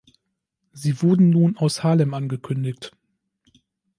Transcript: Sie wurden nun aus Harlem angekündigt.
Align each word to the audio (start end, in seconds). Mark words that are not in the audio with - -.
Sie 0.73 1.03
wurden 1.03 1.29
nun 1.29 1.57
aus 1.57 1.83
Harlem 1.83 2.15
angekündigt. 2.15 2.91